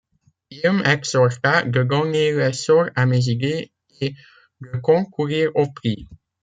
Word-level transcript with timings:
Il 0.49 0.63
m’exhorta 0.71 1.61
de 1.61 1.83
donner 1.83 2.31
l’essor 2.33 2.89
à 2.95 3.05
mes 3.05 3.27
idées, 3.29 3.71
et 3.99 4.15
de 4.59 4.79
concourir 4.79 5.51
au 5.55 5.71
prix. 5.71 6.07